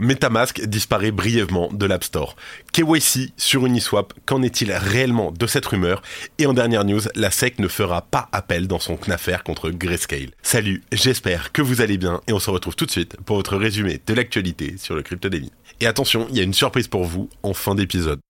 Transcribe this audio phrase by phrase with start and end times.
[0.00, 2.34] Metamask disparaît brièvement de l'App Store.
[2.72, 6.00] KYC sur Uniswap, qu'en est-il réellement de cette rumeur?
[6.38, 10.30] Et en dernière news, la SEC ne fera pas appel dans son affaire contre Grayscale.
[10.42, 13.56] Salut, j'espère que vous allez bien et on se retrouve tout de suite pour votre
[13.58, 15.52] résumé de l'actualité sur le Crypto Daily.
[15.80, 18.20] Et attention, il y a une surprise pour vous en fin d'épisode.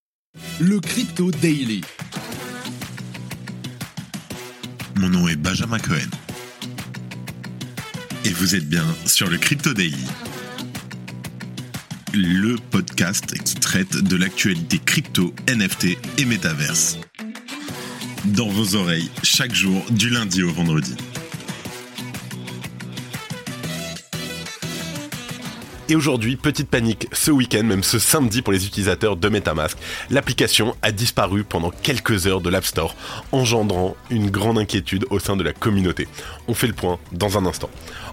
[0.61, 1.83] Le Crypto Daily.
[4.97, 6.11] Mon nom est Benjamin Cohen.
[8.25, 10.05] Et vous êtes bien sur le Crypto Daily
[12.13, 16.99] le podcast qui traite de l'actualité crypto, NFT et métaverse.
[18.25, 20.95] Dans vos oreilles, chaque jour, du lundi au vendredi.
[25.89, 29.77] Et aujourd'hui, petite panique ce week-end, même ce samedi pour les utilisateurs de Metamask.
[30.09, 32.95] L'application a disparu pendant quelques heures de l'App Store,
[33.33, 36.07] engendrant une grande inquiétude au sein de la communauté.
[36.47, 37.71] On fait le point dans un instant.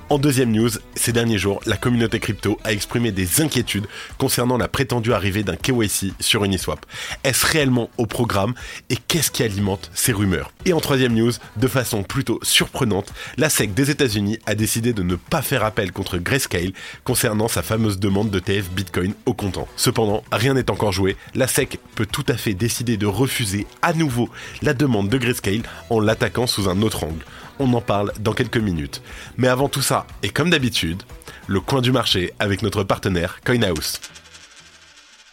[0.09, 4.69] En deuxième news, ces derniers jours, la communauté crypto a exprimé des inquiétudes concernant la
[4.69, 6.85] prétendue arrivée d'un KYC sur Uniswap.
[7.25, 8.53] Est-ce réellement au programme
[8.89, 10.53] et qu'est-ce qui alimente ces rumeurs?
[10.63, 15.03] Et en troisième news, de façon plutôt surprenante, la SEC des États-Unis a décidé de
[15.03, 16.71] ne pas faire appel contre Grayscale
[17.03, 19.67] concernant sa fameuse demande de TF Bitcoin au comptant.
[19.75, 23.91] Cependant, rien n'est encore joué, la SEC peut tout à fait décider de refuser à
[23.91, 24.29] nouveau
[24.61, 27.25] la demande de Grayscale en l'attaquant sous un autre angle
[27.59, 29.01] on en parle dans quelques minutes.
[29.37, 31.03] Mais avant tout ça, et comme d'habitude,
[31.47, 33.99] le coin du marché avec notre partenaire CoinHouse.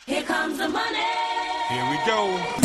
[0.06, 1.04] Here comes the money.
[1.70, 2.64] Here we go.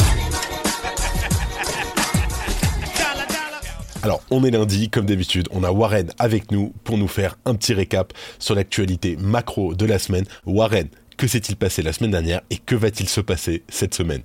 [4.02, 7.56] Alors, on est lundi, comme d'habitude, on a Warren avec nous pour nous faire un
[7.56, 10.26] petit récap sur l'actualité macro de la semaine.
[10.46, 14.22] Warren, que s'est-il passé la semaine dernière et que va-t-il se passer cette semaine?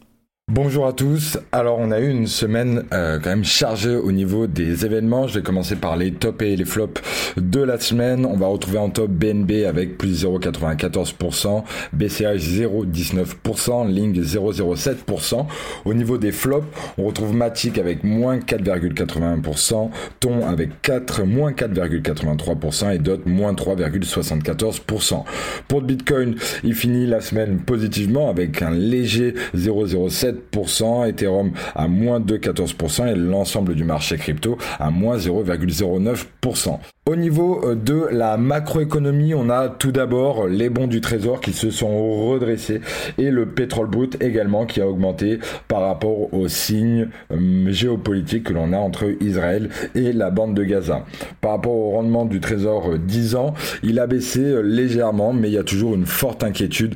[0.53, 1.39] Bonjour à tous.
[1.53, 5.27] Alors on a eu une semaine euh, quand même chargée au niveau des événements.
[5.27, 7.00] Je vais commencer par les tops et les flops
[7.36, 8.27] de la semaine.
[8.27, 15.46] On va retrouver en top BNB avec plus 0,94%, BCH 0,19%, Link 0,07%.
[15.84, 16.66] Au niveau des flops,
[16.98, 25.25] on retrouve Matic avec moins 4,81%, Ton avec 4, moins 4,83% et DOT moins 3,74%.
[25.69, 32.20] Pour le Bitcoin, il finit la semaine positivement avec un léger 0,07% Ethereum à moins
[32.20, 36.78] de 14% et l'ensemble du marché crypto à moins 0,09%.
[37.06, 41.53] Au niveau euh, de la macroéconomie, on a tout d'abord les bons du trésor qui
[41.53, 42.81] se sont redressés
[43.19, 45.38] et le pétrole brut également qui a augmenté
[45.69, 50.65] par rapport aux signes euh, géopolitiques que l'on a entre Israël et la bande de
[50.65, 51.04] Gaza.
[51.42, 55.54] Par rapport au rendement du trésor 10 euh, ans, il a baissé légèrement, mais il
[55.54, 56.94] y a toujours une forte inquiétude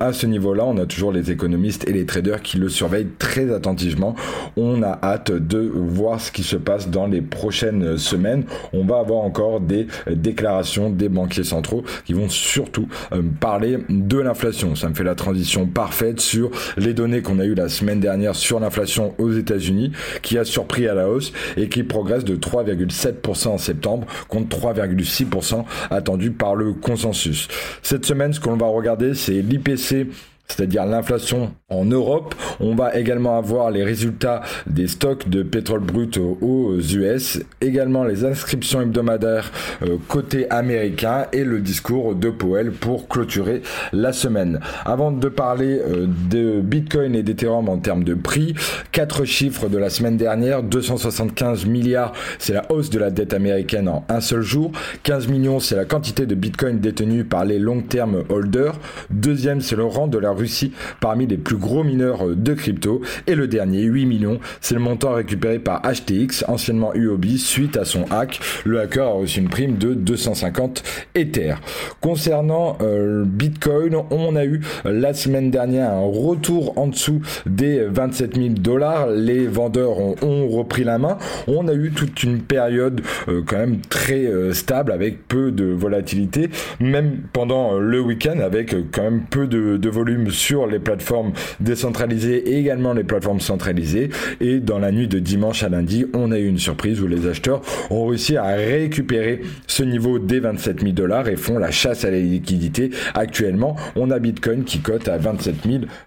[0.00, 0.66] à ce niveau-là.
[0.66, 4.16] On a toujours les économistes et les traders qui le surveillent très attentivement.
[4.58, 8.44] On a hâte de voir ce qui se passe dans les prochaines semaines.
[8.74, 14.18] On va avoir encore des déclarations des banquiers centraux qui vont surtout euh, parler de
[14.18, 14.74] l'inflation.
[14.74, 18.34] Ça me fait la transition parfaite sur les données qu'on a eues la semaine dernière
[18.34, 19.92] sur l'inflation aux États-Unis
[20.22, 25.64] qui a surpris à la hausse et qui progresse de 3,7% en septembre contre 3,6%
[25.90, 27.48] attendu par le consensus.
[27.82, 30.08] Cette semaine, ce qu'on va regarder, c'est l'IPC
[30.48, 32.34] c'est-à-dire l'inflation en Europe.
[32.60, 38.24] On va également avoir les résultats des stocks de pétrole brut aux US, également les
[38.24, 39.50] inscriptions hebdomadaires
[39.82, 43.62] euh, côté américain et le discours de Powell pour clôturer
[43.92, 44.60] la semaine.
[44.84, 48.54] Avant de parler euh, de Bitcoin et d'Ethereum en termes de prix,
[48.92, 53.88] quatre chiffres de la semaine dernière, 275 milliards, c'est la hausse de la dette américaine
[53.88, 58.24] en un seul jour, 15 millions, c'est la quantité de Bitcoin détenue par les long-term
[58.28, 58.78] holders,
[59.10, 63.02] deuxième, c'est le rang de la Russie parmi les plus gros mineurs de crypto.
[63.26, 67.84] Et le dernier, 8 millions, c'est le montant récupéré par HTX, anciennement UOB, suite à
[67.84, 68.40] son hack.
[68.64, 70.82] Le hacker a reçu une prime de 250
[71.14, 71.54] Ether.
[72.00, 78.36] Concernant euh, Bitcoin, on a eu la semaine dernière un retour en dessous des 27
[78.36, 79.08] 000 dollars.
[79.08, 81.18] Les vendeurs ont, repris la main.
[81.48, 85.64] On a eu toute une période euh, quand même très euh, stable avec peu de
[85.64, 92.50] volatilité, même pendant le week-end avec quand même peu de volume sur les plateformes décentralisées
[92.50, 94.10] et également les plateformes centralisées.
[94.40, 97.26] Et dans la nuit de dimanche à lundi, on a eu une surprise où les
[97.26, 102.04] acheteurs ont réussi à récupérer ce niveau des 27 000 dollars et font la chasse
[102.04, 102.90] à la liquidité.
[103.14, 105.56] Actuellement, on a Bitcoin qui cote à 27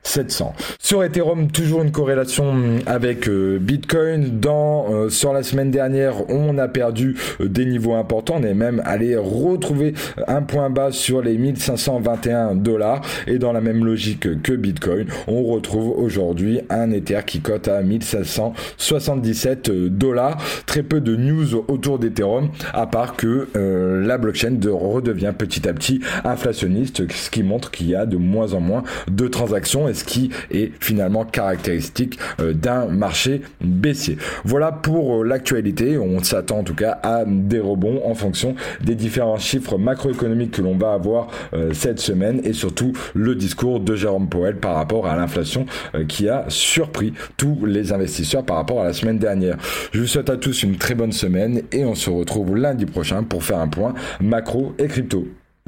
[0.03, 0.55] 700.
[0.79, 4.39] Sur Ethereum, toujours une corrélation avec euh, Bitcoin.
[4.39, 8.35] Dans, euh, sur la semaine dernière, on a perdu euh, des niveaux importants.
[8.39, 9.93] On est même allé retrouver
[10.27, 13.01] un point bas sur les 1521 dollars.
[13.27, 15.07] Et dans la même logique, que Bitcoin.
[15.27, 20.37] On retrouve aujourd'hui un Ether qui cote à 1577 dollars.
[20.65, 25.67] Très peu de news autour d'Ethereum, à part que euh, la blockchain de, redevient petit
[25.67, 29.87] à petit inflationniste, ce qui montre qu'il y a de moins en moins de transactions
[29.87, 34.17] et ce qui est finalement caractéristique euh, d'un marché baissier.
[34.45, 35.97] Voilà pour euh, l'actualité.
[35.97, 40.61] On s'attend en tout cas à des rebonds en fonction des différents chiffres macroéconomiques que
[40.61, 41.27] l'on va avoir
[41.73, 45.65] cette semaine et surtout le discours de Jérôme Powell par rapport à l'inflation
[46.07, 49.57] qui a surpris tous les investisseurs par rapport à la semaine dernière.
[49.91, 53.23] Je vous souhaite à tous une très bonne semaine et on se retrouve lundi prochain
[53.23, 55.27] pour faire un point macro et crypto.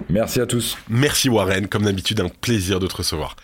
[0.10, 0.78] Merci à tous.
[0.90, 3.36] Merci Warren, comme d'habitude un plaisir de te recevoir.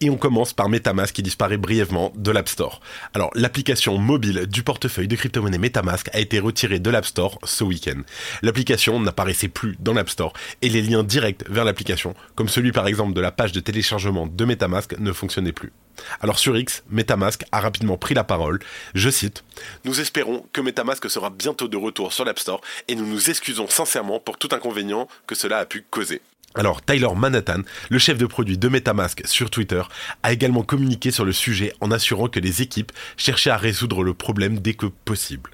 [0.00, 2.80] Et on commence par Metamask qui disparaît brièvement de l'App Store.
[3.14, 7.64] Alors, l'application mobile du portefeuille de crypto-monnaie Metamask a été retirée de l'App Store ce
[7.64, 8.00] week-end.
[8.42, 12.86] L'application n'apparaissait plus dans l'App Store et les liens directs vers l'application, comme celui par
[12.86, 15.72] exemple de la page de téléchargement de Metamask, ne fonctionnaient plus.
[16.20, 18.60] Alors sur X, Metamask a rapidement pris la parole.
[18.94, 19.44] Je cite
[19.84, 23.68] Nous espérons que Metamask sera bientôt de retour sur l'App Store et nous nous excusons
[23.68, 26.20] sincèrement pour tout inconvénient que cela a pu causer.
[26.54, 27.60] Alors Tyler Manhattan,
[27.90, 29.82] le chef de produit de Metamask sur Twitter,
[30.22, 34.14] a également communiqué sur le sujet en assurant que les équipes cherchaient à résoudre le
[34.14, 35.50] problème dès que possible.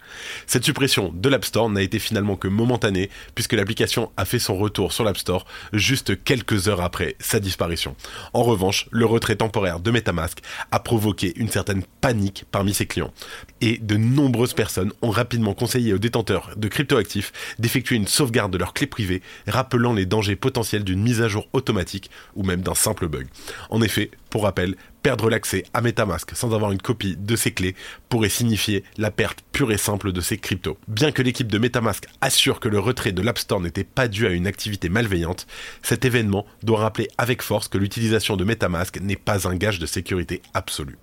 [0.47, 4.57] Cette suppression de l'App Store n'a été finalement que momentanée puisque l'application a fait son
[4.57, 7.97] retour sur l'App Store juste quelques heures après sa disparition.
[8.33, 10.39] En revanche, le retrait temporaire de Metamask
[10.71, 13.13] a provoqué une certaine panique parmi ses clients
[13.61, 18.59] et de nombreuses personnes ont rapidement conseillé aux détenteurs de cryptoactifs d'effectuer une sauvegarde de
[18.59, 22.75] leurs clés privées rappelant les dangers potentiels d'une mise à jour automatique ou même d'un
[22.75, 23.27] simple bug.
[23.71, 27.75] En effet, pour rappel, perdre l'accès à Metamask sans avoir une copie de ses clés
[28.09, 30.79] pourrait signifier la perte pure et simple de ses cryptos.
[30.89, 34.27] Bien que l'équipe de Metamask assure que le retrait de l'App Store n'était pas dû
[34.27, 35.47] à une activité malveillante,
[35.83, 39.87] cet événement doit rappeler avec force que l'utilisation de Metamask n'est pas un gage de
[39.87, 40.99] sécurité absolue.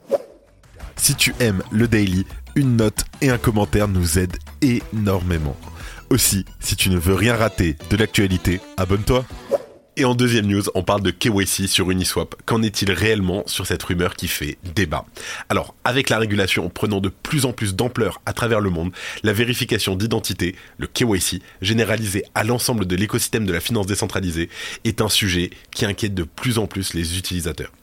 [0.95, 2.25] Si tu aimes le daily,
[2.55, 5.55] une note et un commentaire nous aident énormément.
[6.09, 9.25] Aussi, si tu ne veux rien rater de l'actualité, abonne-toi.
[9.97, 12.35] Et en deuxième news, on parle de KYC sur Uniswap.
[12.45, 15.03] Qu'en est-il réellement sur cette rumeur qui fait débat?
[15.49, 18.93] Alors, avec la régulation prenant de plus en plus d'ampleur à travers le monde,
[19.23, 24.49] la vérification d'identité, le KYC, généralisé à l'ensemble de l'écosystème de la finance décentralisée,
[24.85, 27.73] est un sujet qui inquiète de plus en plus les utilisateurs.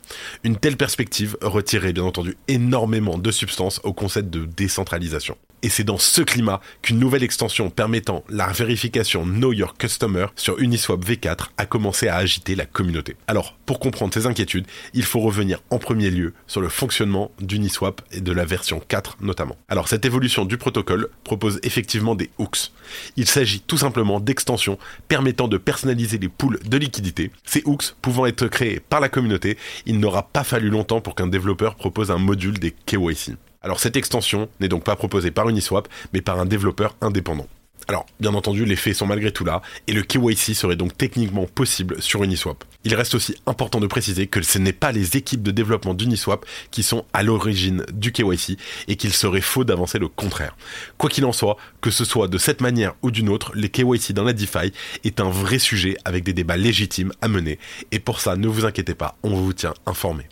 [0.45, 5.37] Une telle perspective retirait bien entendu énormément de substance au concept de décentralisation.
[5.63, 10.61] Et c'est dans ce climat qu'une nouvelle extension permettant la vérification Know Your Customer sur
[10.61, 13.17] Uniswap V4 a commencé à agiter la communauté.
[13.27, 18.03] Alors, pour comprendre ces inquiétudes, il faut revenir en premier lieu sur le fonctionnement d'Uniswap
[18.13, 19.57] et de la version 4 notamment.
[19.69, 22.71] Alors, cette évolution du protocole propose effectivement des hooks.
[23.17, 24.79] Il s'agit tout simplement d'extensions
[25.09, 27.33] permettant de personnaliser les pools de liquidités.
[27.45, 29.59] Ces hooks pouvant être créés par la communauté,
[29.99, 33.33] il n'aura pas fallu longtemps pour qu'un développeur propose un module des KYC.
[33.63, 37.49] Alors cette extension n'est donc pas proposée par Uniswap, mais par un développeur indépendant.
[37.91, 41.47] Alors, bien entendu, les faits sont malgré tout là, et le KYC serait donc techniquement
[41.47, 42.63] possible sur Uniswap.
[42.85, 46.45] Il reste aussi important de préciser que ce n'est pas les équipes de développement d'Uniswap
[46.71, 48.59] qui sont à l'origine du KYC,
[48.89, 50.55] et qu'il serait faux d'avancer le contraire.
[50.99, 54.13] Quoi qu'il en soit, que ce soit de cette manière ou d'une autre, les KYC
[54.13, 54.71] dans la DeFi
[55.05, 57.59] est un vrai sujet avec des débats légitimes à mener,
[57.91, 60.25] et pour ça, ne vous inquiétez pas, on vous tient informé.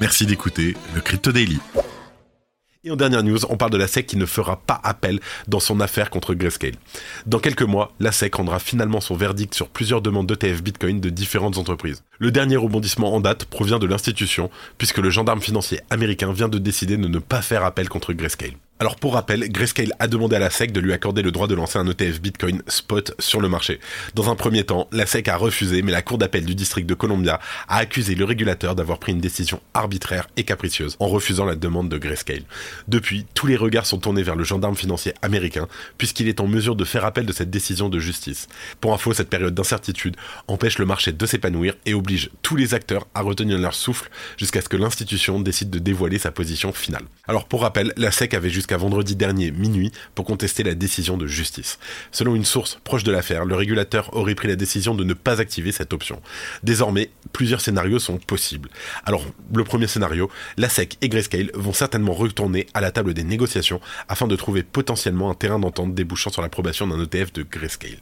[0.00, 1.60] Merci d'écouter le Crypto Daily.
[2.82, 5.60] Et en dernière news, on parle de la SEC qui ne fera pas appel dans
[5.60, 6.76] son affaire contre Grayscale.
[7.26, 11.10] Dans quelques mois, la SEC rendra finalement son verdict sur plusieurs demandes d'ETF Bitcoin de
[11.10, 12.02] différentes entreprises.
[12.18, 16.56] Le dernier rebondissement en date provient de l'institution, puisque le gendarme financier américain vient de
[16.56, 18.54] décider de ne pas faire appel contre Grayscale.
[18.80, 21.54] Alors pour rappel, Grayscale a demandé à la SEC de lui accorder le droit de
[21.54, 23.78] lancer un ETF Bitcoin spot sur le marché.
[24.14, 26.94] Dans un premier temps, la SEC a refusé, mais la Cour d'appel du district de
[26.94, 31.56] Columbia a accusé le régulateur d'avoir pris une décision arbitraire et capricieuse en refusant la
[31.56, 32.44] demande de Grayscale.
[32.88, 35.68] Depuis, tous les regards sont tournés vers le gendarme financier américain,
[35.98, 38.48] puisqu'il est en mesure de faire appel de cette décision de justice.
[38.80, 40.16] Pour info, cette période d'incertitude
[40.48, 44.08] empêche le marché de s'épanouir et oblige tous les acteurs à retenir leur souffle
[44.38, 47.04] jusqu'à ce que l'institution décide de dévoiler sa position finale.
[47.28, 51.26] Alors pour rappel, la SEC avait jusqu'à vendredi dernier minuit pour contester la décision de
[51.26, 51.78] justice.
[52.12, 55.40] Selon une source proche de l'affaire, le régulateur aurait pris la décision de ne pas
[55.40, 56.20] activer cette option.
[56.62, 58.70] Désormais, plusieurs scénarios sont possibles.
[59.04, 59.24] Alors,
[59.54, 63.80] le premier scénario, la SEC et Grayscale vont certainement retourner à la table des négociations
[64.08, 68.00] afin de trouver potentiellement un terrain d'entente débouchant sur l'approbation d'un ETF de Grayscale.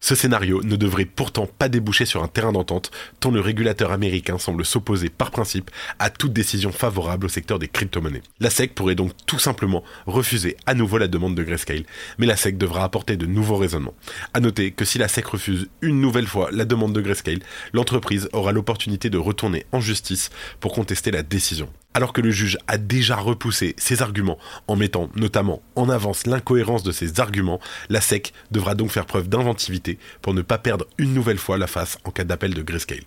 [0.00, 4.38] Ce scénario ne devrait pourtant pas déboucher sur un terrain d'entente tant le régulateur américain
[4.38, 8.22] semble s'opposer par principe à toute décision favorable au secteur des crypto-monnaies.
[8.40, 11.84] La SEC pourrait donc tout simplement refuser à nouveau la demande de Grayscale,
[12.18, 13.94] mais la SEC devra apporter de nouveaux raisonnements.
[14.34, 17.40] À noter que si la SEC refuse une nouvelle fois la demande de Grayscale,
[17.72, 21.68] l'entreprise aura l'opportunité de retourner en justice pour contester la décision.
[21.94, 26.82] Alors que le juge a déjà repoussé ses arguments en mettant notamment en avance l'incohérence
[26.82, 31.14] de ses arguments, la SEC devra donc faire preuve d'inventivité pour ne pas perdre une
[31.14, 33.04] nouvelle fois la face en cas d'appel de Grayscale.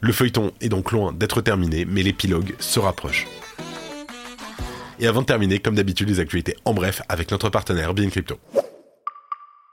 [0.00, 3.26] Le feuilleton est donc loin d'être terminé, mais l'épilogue se rapproche.
[5.02, 8.38] Et avant de terminer, comme d'habitude, les actualités en bref avec notre partenaire Bien Crypto.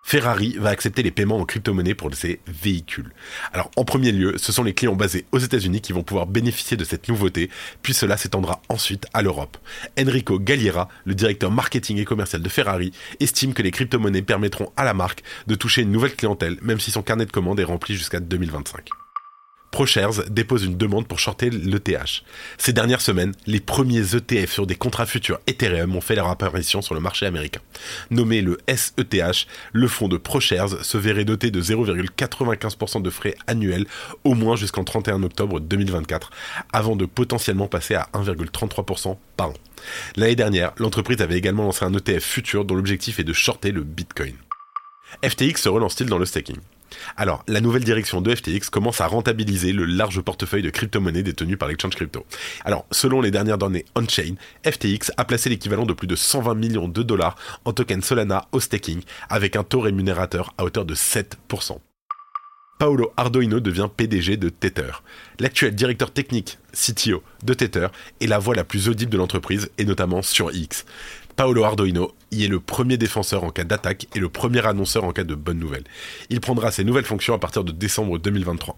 [0.02, 3.14] Ferrari va accepter les paiements en crypto-monnaie pour ses véhicules.
[3.54, 6.78] Alors en premier lieu, ce sont les clients basés aux États-Unis qui vont pouvoir bénéficier
[6.78, 7.52] de cette nouveauté,
[7.84, 9.58] puis cela s'étendra ensuite à l'Europe.
[10.00, 14.84] Enrico Galliera, le directeur marketing et commercial de Ferrari, estime que les crypto-monnaies permettront à
[14.84, 17.96] la marque de toucher une nouvelle clientèle, même si son carnet de commandes est rempli
[17.96, 18.90] jusqu'à 2025.
[19.72, 22.24] ProShares dépose une demande pour shorter l'ETH.
[22.58, 26.82] Ces dernières semaines, les premiers ETF sur des contrats futurs Ethereum ont fait leur apparition
[26.82, 27.62] sur le marché américain.
[28.10, 33.86] Nommé le SETH, le fonds de ProShares se verrait doté de 0,95% de frais annuels
[34.24, 36.32] au moins jusqu'en 31 octobre 2024,
[36.74, 39.54] avant de potentiellement passer à 1,33% par an.
[40.16, 43.84] L'année dernière, l'entreprise avait également lancé un ETF futur dont l'objectif est de shorter le
[43.84, 44.36] Bitcoin.
[45.24, 46.58] FTX se relance-t-il dans le staking?
[47.18, 51.58] Alors, la nouvelle direction de FTX commence à rentabiliser le large portefeuille de crypto-monnaies détenues
[51.58, 52.26] par l'exchange crypto.
[52.66, 56.88] Alors, selon les dernières données on-chain, FTX a placé l'équivalent de plus de 120 millions
[56.88, 61.80] de dollars en token Solana au staking, avec un taux rémunérateur à hauteur de 7%.
[62.80, 65.04] Paolo Ardoino devient PDG de Tether.
[65.38, 67.88] L'actuel directeur technique, CTO de Tether,
[68.22, 70.86] est la voix la plus audible de l'entreprise, et notamment sur X.
[71.36, 75.12] Paolo Ardoino y est le premier défenseur en cas d'attaque et le premier annonceur en
[75.12, 75.84] cas de bonne nouvelle.
[76.30, 78.78] Il prendra ses nouvelles fonctions à partir de décembre 2023.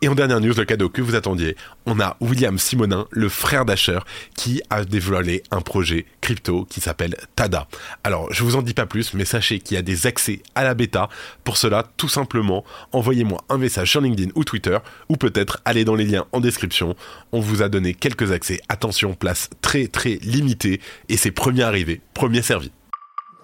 [0.00, 3.64] Et en dernière news, le cadeau que vous attendiez, on a William Simonin, le frère
[3.64, 3.98] d'Asher,
[4.36, 7.66] qui a dévoilé un projet crypto qui s'appelle Tada.
[8.04, 10.62] Alors, je vous en dis pas plus, mais sachez qu'il y a des accès à
[10.62, 11.08] la bêta.
[11.42, 14.78] Pour cela, tout simplement, envoyez-moi un message sur LinkedIn ou Twitter,
[15.08, 16.94] ou peut-être allez dans les liens en description.
[17.32, 18.60] On vous a donné quelques accès.
[18.68, 22.70] Attention, place très très limitée, et c'est premier arrivé, premier servi.